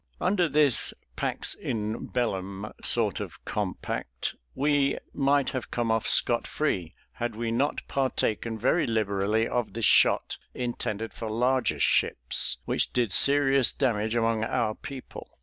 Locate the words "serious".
13.13-13.71